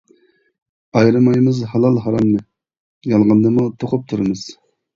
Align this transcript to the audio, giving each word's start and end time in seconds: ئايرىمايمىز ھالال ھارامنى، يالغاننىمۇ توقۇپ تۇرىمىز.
ئايرىمايمىز 1.01 1.59
ھالال 1.75 2.01
ھارامنى، 2.07 2.43
يالغاننىمۇ 3.15 3.69
توقۇپ 3.81 4.11
تۇرىمىز. 4.13 4.51